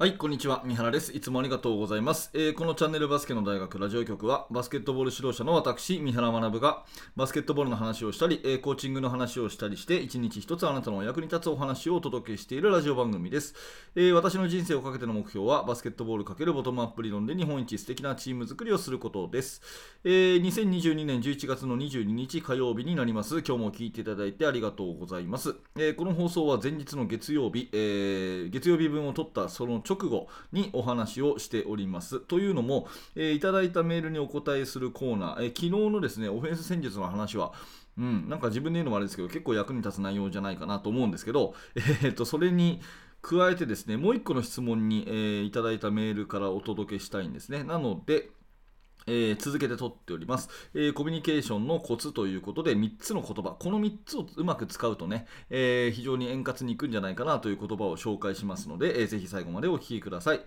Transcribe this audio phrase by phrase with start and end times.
[0.00, 0.62] はい、こんにちは。
[0.64, 1.12] 三原です。
[1.12, 2.30] いつもありがとうございます。
[2.32, 6.86] えー、このチャンネルバスケの大学ラジオ局は、バスケットボール指導者の私、三原学が、
[7.16, 13.54] バスケットボールの話をしたり、えー、コーチングの話をしたりして、一日一つあなたの役に立つお話をお届けしているラジオ番組です。
[13.94, 19.60] えー、私の人生をかけての目標は、バスケットボール×ボトムアップ理論で日本一素敵なチーム作りをすることです。
[20.04, 23.40] えー、2022年11月の22日火曜日になります。
[23.46, 25.56] 今日も聞いていただいてありがとうございます。
[25.78, 32.20] えこの放送は前日の月曜日、え月曜日分を取ったその直後にお話をしております。
[32.20, 37.52] というのも、えー、いただいたメールにお答えするコーナー、えー、昨日のですね、オフェンス戦術の話は、
[37.98, 42.80] うん、なんか自分で言うのもあれですけど、結構役に立つ内容じゃないかなと思うんですけど、えー、っと、それに、
[43.22, 47.64] 加えてですね、もう1個の質問に、えー、いただいたメールからお届けしたいんですね。
[47.64, 48.30] なので、
[49.10, 53.56] えー、続けて取っております、えー、コミュニケーションのコツということで3つの言葉。
[53.58, 60.40] この3つをうまく使うとね、えー、非常に円滑にいくんじゃないかなという言葉を紹介しますので、えー、ぜひ最後までお聴きください。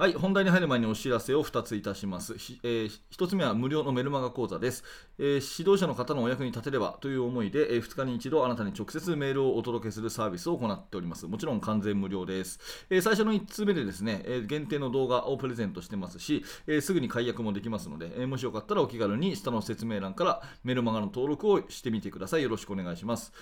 [0.00, 2.32] はい、本題に入る前にお知らせを2ついたします。
[2.62, 4.82] えー、1つ目は無料のメルマガ講座です、
[5.18, 5.26] えー、
[5.58, 11.26] 指導者の方のお役に立てればという思いで、えー、2日に1度あなたに直接メールをお届けするサービスを行っております。
[11.26, 12.58] もちろん完全無料です。
[12.88, 22.42] え最初の1通目でですね、え限定の動画をプレゼントしてますし、えすぐに解約もできますので、えもしよかったらお気軽に下の説明欄からメルマガの登録をしてみてください。
[22.42, 23.34] よろしくお願いします。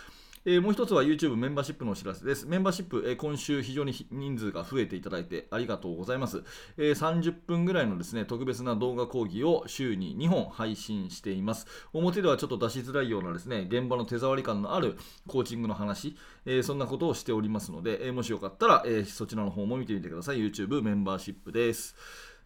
[0.50, 2.46] えー、もう一つは YouTube メンバーシップのお知らせです。
[2.46, 6.42] メンバーシップ、えー、今週非常に人数が増えていただいてありがとうございます、
[6.78, 11.66] えー、30分ぐらいのですね特別な動画講義を週に2本配信しています。
[11.92, 14.96] 表ではちょっと出しづらいようなですね現場の手触り感のある
[15.26, 20.38] コーチングの話、えそんなことをしておりますので、えもしよかったら、えそちらの方も見てみてください。
[20.38, 21.94] YouTube メンバーシップです。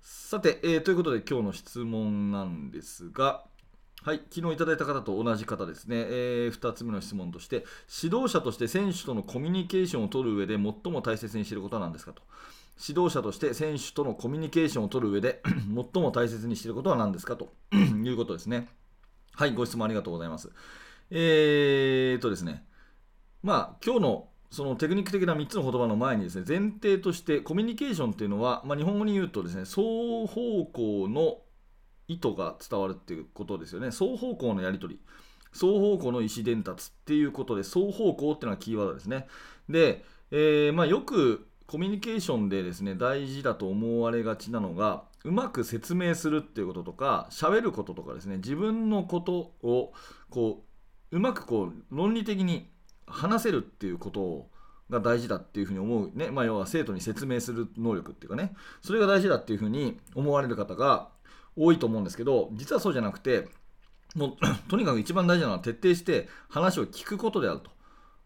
[0.00, 3.44] さて、えということで今日の質問なんですが、
[4.04, 7.64] はい、昨日いただいた方と同じ方ですね、えー、2つ目の質問として、
[8.02, 12.22] 指導者として選手とのコミュニケーションを取る上で最も大切にしていることは何ですかと。
[12.84, 15.40] 指導者として選手とのコミュニケーションを取る上で
[15.94, 17.76] 最も大切にしていることは何ですかと い
[18.10, 18.66] うことですね。
[19.34, 20.50] はい、ご質問ありがとうございます。
[21.10, 22.64] えーとですね、
[23.44, 29.80] まあ、今日のそのテクニック的な3つの言葉の前にですね前提としてコミュニケーションっていうのは、まあ、日本語に言うとですね双
[30.26, 31.38] 方向の
[32.12, 33.90] 意図が伝わるっていうことですよね。
[33.90, 35.00] 双方向のやり取り。
[35.52, 39.28] 双方向の意思伝達っていうことで双方向っていうのがキーワードですね。
[39.68, 49.92] で、えー、まあ、よくコミュニケーションでですね大事だと思われがちなのがうまく説明するっていうこととか喋ることとかですね自分のことを
[50.28, 50.64] こ
[51.10, 52.68] ううまくこう論理的に
[53.06, 54.48] 話せるっていうこと
[54.90, 58.54] が大事だっていうふうに思うね、まあ、要は生徒に説明する能力っていうかね。
[58.82, 61.08] それが大事だっていうふうに思われる方が
[61.56, 63.48] 多いと思うんですけど実はそうじゃなくて
[64.14, 64.36] もう
[64.68, 67.70] とにかく一番大事なのは徹底して話を聞くことであると、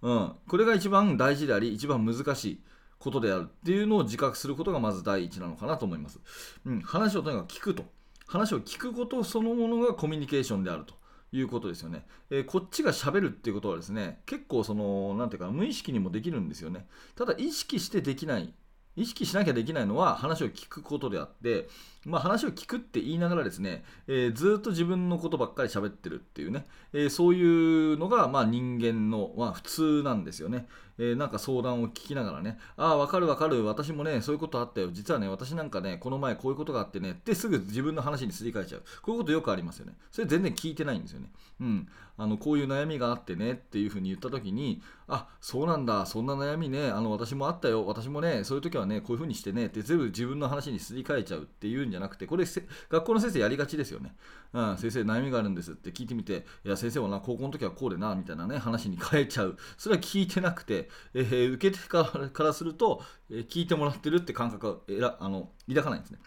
[0.03, 2.61] うん、これが一番大事であり一番難しい
[2.99, 6.19] ことであるっていうのを自覚することがまず第一なのかなと思います、
[6.65, 7.85] うん、話をとにかく聞くと。
[8.29, 10.95] 話を聞くことそのものがコミュニケーションであると。
[11.33, 12.07] いうことですよね。
[12.31, 16.87] えー、こっちがしゃべるっていうことはですね、結構その、なんていうか、無意識にもできるんですよね。
[17.15, 18.55] ただ、意識してできない。
[18.95, 21.69] 意識しなきゃできないのは話を聞くことであって、
[22.07, 30.67] まあ、話を聞くって言いながらですね、えー、ずっと自分のことばっかり喋ってるっていうね、えー、そういうのが、まあ、人間の、まあ、普通なんですよね。
[30.99, 38.83] えー、なんか相談を聞きながらね、ああ、わかるわかる、私もね、そういうことあったよ、実はね、私なんかね、この前こういうことがあってね、ってすぐ自分の話にすり替えちゃう。
[39.03, 39.95] こういうことよくありますよね。
[40.11, 41.31] それ全然聞いてないんですよね。
[41.61, 41.89] うん。
[42.19, 54.15] あの、こういう悩みがあってねっていうふうに言ったときに、あ、そうなんだ、そんな悩みね、あの、私もあったよ、私もね、そういう時はね、こういうふうにしてね、って全部自分の話にすり替えちゃうっていうんじゃじゃなくて、これ、学校の先生やりがちですよね。
[54.53, 59.57] うん、先生悩みがあるんですって聞いてみて、いや、先生はな、高校の時はこうでな、みたいなね、話に変えちゃう。
[59.79, 66.19] それは聞いてなくて、えー、受け手からすると、えー、聞いてもらってるって感覚はえらあの抱かないんですね。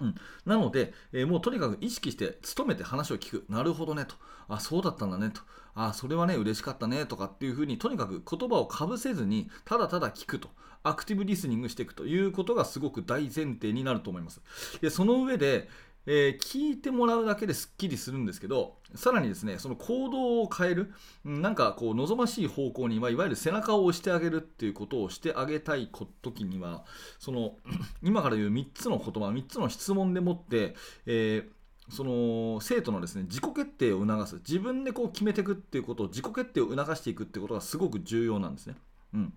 [0.00, 3.44] うん、なので、えー、もうとにかく意識して努めて話を聞く。
[3.48, 4.16] なるほどねと。
[4.48, 5.40] あ、そうだったんだねと。
[5.74, 10.48] あ、それはね、嬉しかったねとかっていうふうに、とにかく言葉をかぶせずに、ただただ聞くと。
[10.84, 14.40] アクティブリスニングしていくということがすごく大前提になると思います。
[14.80, 15.68] でその上で、
[16.06, 20.92] えー、聞いてもらうだけですっきりするんですけど、さらにですね、その行動を変える、
[21.24, 25.90] なんかこう望ましい方向に、まあ、いわゆる背中を押してあげるっていうことをしてあげたい
[26.20, 26.84] 時には、
[27.18, 27.56] その
[28.02, 30.74] 今から言う3つの言葉、3つの質問でもって、
[31.06, 31.54] えー
[31.90, 38.76] その生徒のですね自己決定を促す自分でこう決めていくっていうことを自己決定を促していくっていうことがすごく重要なんですね。
[39.12, 39.34] うん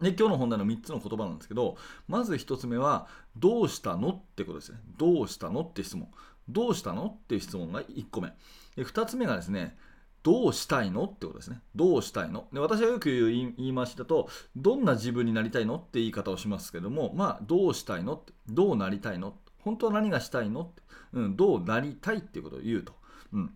[0.00, 1.76] で今日の本題の3つの言葉なんですけど
[2.08, 3.06] まず1つ目は
[3.36, 4.80] 「どうしたの?」ってことですね。
[4.98, 6.08] どうしたのって質問。
[6.48, 8.34] どうしたのっていう質問が1個目。
[8.76, 9.76] で2つ目がですね
[10.22, 11.60] どうしたいのってことですね。
[11.74, 20.82] どうしたいので私はよく言う言い回しだと、どんな自分になりたいのって言い方をしますけども、まあ、どうしたいのってどうなりたいの本当は何がしたいのって、
[21.14, 22.94] うん、どうなりたいっていうことを言うと。
[23.32, 23.54] うん、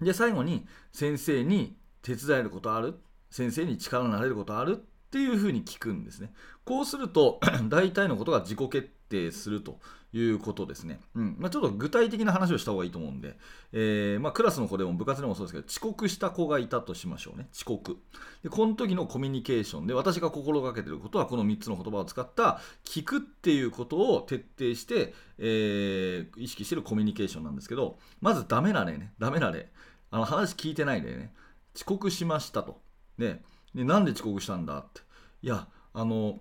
[0.00, 2.94] で、最後に、先生に手伝えることある
[3.30, 6.32] 先生に力になれることあるっていうふうに聞くんですね。
[6.64, 7.38] こうすると、
[7.70, 9.78] 大体のことが自己決定すると
[10.12, 10.98] いうことですね。
[11.14, 13.38] うんまあ、ちょっと具体的な話をした方がいいと思うんで、
[13.72, 17.46] えー、まあ、クラスの子でも部活でもそうですけど、遅刻した子がいたとしましょうね。
[17.54, 17.96] 遅刻。
[18.42, 29.70] で、この時のコミュニケーションで、私が心がけていることは、この3つの言葉を使った聞くっていうことを徹底して、えー、意識しているコミュニケーションなんですけど、まずダメな例ね、ダメな例。
[30.10, 31.32] あの話聞いてない例ね。
[31.76, 32.80] 遅刻しましたと。
[33.16, 33.42] で、
[33.74, 35.00] でなんで遅刻したんだって。
[35.42, 36.40] いや、あの、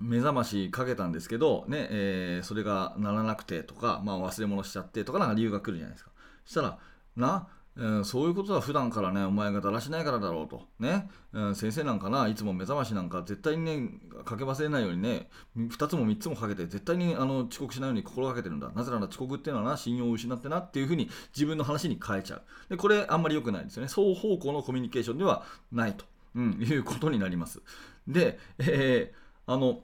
[0.00, 6.10] 目覚ましかけたんですけど、ねえー、それが鳴らなくてとか、まあ、忘れ物しちゃってとかなんか理由が来るじゃないですか。
[6.44, 6.78] したら、
[7.16, 10.62] な、えー、そういうことは普段からね、お前がだらしないからだろうと。
[10.80, 13.88] ね、えー、先生なんかな、いつも目覚ましなんか絶対にね、
[14.24, 18.70] かけ忘れないようにね、2つも3つもかけて、絶対にあの遅刻しないように心がけてるんだ。
[18.74, 22.42] なぜなら遅刻っていうのはな、信用を失ってなっていうふうに自分の話に変えちゃう。
[22.68, 23.88] で、これあんまり良くないですよね。
[23.88, 26.04] 双方向のコミュニケーションではないと、
[26.34, 27.62] うん、いうことになります。
[28.06, 29.82] で、えー、あの、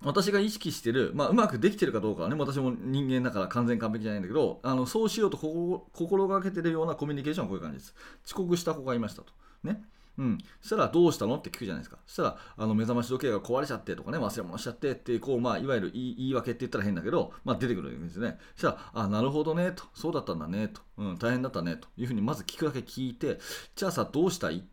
[0.00, 7.94] 私が意識してる、まあ、うまくできてるかどうかはね、私も人間だから完全完璧じゃないんだけど、あのそうしようと心がけてるようなコミュニケーションはこういう感じです。
[8.24, 9.32] 遅刻した子がいましたと。
[9.64, 9.82] ね。
[10.18, 10.38] うん。
[10.60, 11.98] そしたら、どうしたのって聞くじゃないですか。
[12.06, 18.38] そしたら、あの目覚まし時計が壊れちゃってとかね、忘れ物しちゃってって、こう、まあ、いわゆる言い訳って言ったら変だけど、まあ、出てくるわけですね。
[18.54, 19.84] そしたら、あ、なるほどね、と。
[19.94, 20.80] そうだったんだね、と。
[20.98, 23.38] うん、大変だったね、というふうに、まず聞くだけ聞いて、
[23.74, 24.64] じゃあさ、どうしたい？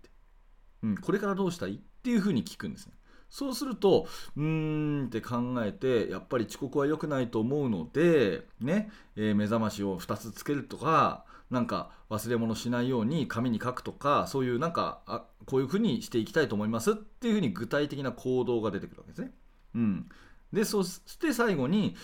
[0.85, 2.93] うん、これからどうしたいっていうふうに聞くんですね。
[3.29, 19.31] そうするとうーんって考えてやっぱり遅刻は良くないと思うので、ねえー、目覚ましを2つつけるとかなんか忘れ物しないように紙に書くとかそういうなんかあこういうふうにしていきたいと思いますっていうふうに具体的な行動が出てくるわけですね。
[19.73, 20.09] うん、
[20.53, 21.95] でそして最後に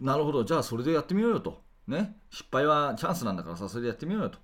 [0.00, 1.62] なるほどじゃあそれでやってみようよと。
[1.86, 4.38] ね、失敗はチャンスなんだからさそれでやってみようよと。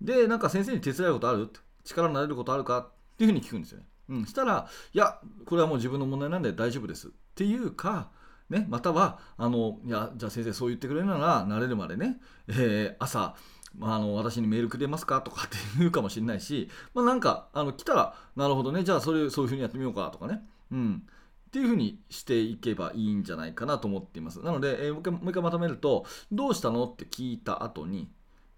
[0.00, 1.50] でなんか先生に手伝うことある？
[1.84, 2.90] 力になれることあるか？
[3.18, 3.84] っていうふうに聞くんですよね。
[4.10, 8.10] うん、したら、いや、これはもう自分の問題なんで大丈夫ですっていうか、
[8.48, 13.34] ね、またはあの、いや、じゃあ先生そう言ってくれるなら、慣れるまでね、えー、朝、
[13.80, 20.42] あ、あの私にメールくれますかとかって言うかもしれないし、まあ、なんかあの来たら、なるほどね、じゃあそれそういうふうにやってみようかとかね。
[20.70, 21.02] うん
[21.48, 24.42] っていうふうにしていけばいいんじゃないかなと思っています。
[24.42, 28.10] なので、えー、もう一回まとめると、どうしたのって聞いた後に、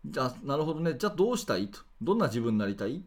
[0.05, 3.05] じゃあ、なるほどね、じゃあどうしたいと、どんな自分になりたい、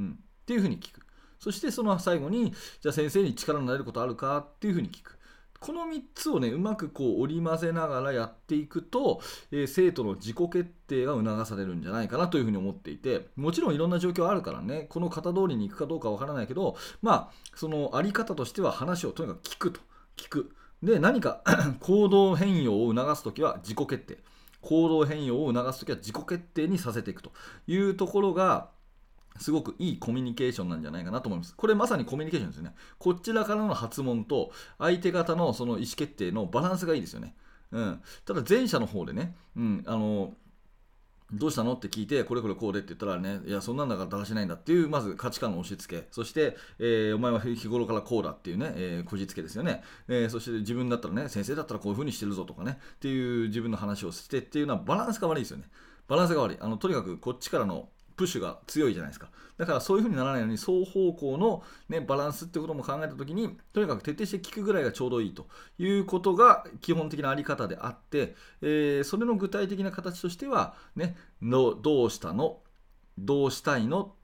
[0.00, 0.18] うん、
[0.50, 1.00] っていうふうに聞く。
[1.38, 5.16] そしてその最後に、じゃあ先生に力になれることあるかっていうふうに聞く。
[5.60, 9.20] この3つをね、うまくこう織り交ぜながらやっていくと、
[9.52, 19.80] えー、生徒の自己決定が促されるんじゃないかなというふうに思っていて、もちろんいろんな状況あるからね、この型通りに行くかどうかわからないけど、まあ、そのあり方としては話をとにかく聞くと。
[20.16, 20.50] 聞く。
[20.82, 21.42] で、何か
[21.78, 24.18] 行動変容を促すときは自己決定。
[24.62, 27.32] 行動変容を促すときは自己決定にさせていくと
[27.66, 28.70] いうところが、
[29.40, 31.54] すごくいいコミュニケーションなんじゃないかなと思います。
[31.56, 32.74] これまさにコミュニケーションですよね。
[32.98, 37.34] こちらからの発問と相手方のその意思決定のバランスがいいですよね。
[37.72, 40.34] うん、ただ前者の方でね、うん、あの
[41.32, 55.68] どうしたのって聞いて、これこれこうでって言ったらね、いや、そんなんだからだらしないんだっていう、まず価値観の押し付け、そして、えー、お前は日頃からこうだっていうね、えー、こじつけですよね、えー、そして自分だったらね、先生だったらこういうふうにしてるぞとかね、っていう自分の話をしてっていうのはバランスが悪いですよね。
[56.08, 56.56] バランスが悪い。
[56.60, 57.88] あのとにかくこっちからの
[58.20, 59.30] プッシュが強いじゃないですか。
[59.56, 65.48] だからそういう風にならないように双方向の、ね、バランスってことも考えたときに、とにかく徹底して聞くぐらいがちょうどいいと
[65.78, 72.58] いうことが基本的なあり方であって、えー、それの具体的な形としては、ね、のどうしたの？
[73.16, 74.14] どうしたいの？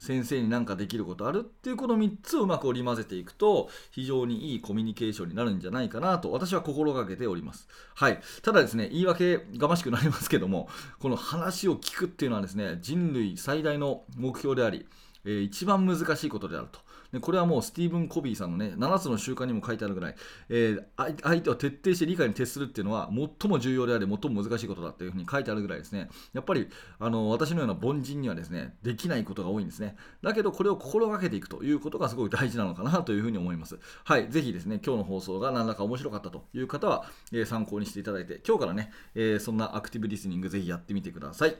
[0.00, 7.68] 先生に何かできることあるっていうこの3つをうまく織り交ぜていくと非常にいいコミュニケーションになるんじゃないかなと私は心がけております。
[7.94, 8.20] はい。
[8.42, 14.86] ただですね、言い訳がましくなりますけども、この話を聞くっていうのはですね、人類最大の目標であり、
[15.26, 16.80] えー、一番難しいことであると。
[17.12, 20.14] でこれはもうスティーブン・コビーさんのね7つの習慣にも書いてあるぐらい、
[20.48, 26.08] えー、相手を徹底して理解に徹するっていうのは最も重要であり最も難しいことだっていうふうに書いてあるぐらいですね。
[26.32, 29.96] やっぱりあの私のような凡人にはですねできないことが多いんですね。
[30.22, 33.78] だけどこれを心がけていくということがすごく大事なのかなというふうに思います。
[34.04, 41.56] はいぜひですね今日の放送が何らか面白かったという方は、えー、参考にしていただいて今日からね、えー、そんなアクティブリスニングぜひやってみてください。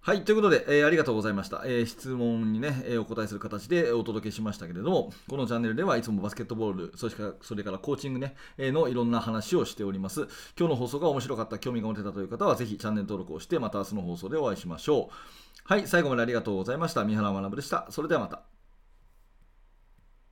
[0.00, 1.62] はい、ということで、えー、ありがとうございました。
[1.66, 10.28] えー、質問にね、えー、お答えする形でお届けしましたけれども、このチャンネルではいつもバスケットボール、そしかそれからコーチングね、えのいろんな話をしております。
[10.58, 15.14] 今日の放送が面白かった、興味が持てたという方は、ぜひチャンネル登録をして、また明日の放送でお会いしましょう。
[15.64, 17.04] はい、最後までありがとうございました。
[17.04, 17.86] 三原学でした。
[17.90, 18.57] それではまた。